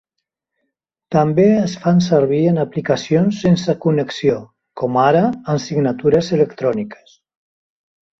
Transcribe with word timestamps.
També 1.15 1.43
es 1.57 1.73
fan 1.83 1.99
servir 2.05 2.39
en 2.51 2.57
aplicacions 2.63 3.41
sense 3.45 3.75
connexió, 3.83 4.39
com 4.83 4.97
ara 5.03 5.21
amb 5.29 5.63
signatures 5.67 6.31
electròniques. 6.39 7.15